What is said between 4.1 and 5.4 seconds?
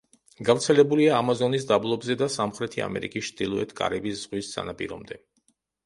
ზღვის სანაპირომდე.